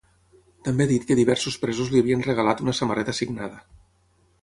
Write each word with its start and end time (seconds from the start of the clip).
També 0.67 0.87
ha 0.87 0.91
dit 0.91 1.05
que 1.09 1.17
diversos 1.19 1.59
presos 1.67 1.93
li 1.93 2.01
havien 2.03 2.27
regalat 2.31 2.67
una 2.67 2.77
samarreta 2.81 3.19
signada. 3.23 3.65